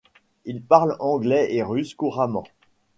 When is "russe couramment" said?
1.61-2.45